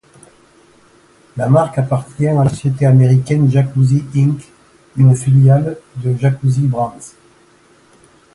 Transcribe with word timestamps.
La 1.37 1.47
marque 1.47 1.77
appartient 1.77 2.25
à 2.25 2.43
la 2.43 2.49
société 2.49 2.87
américaine 2.87 3.51
Jacuzzi 3.51 4.03
Inc, 4.15 4.41
une 4.97 5.15
filiale 5.15 5.77
de 5.97 6.17
Jacuzzi 6.17 6.65
Brands. 6.65 7.13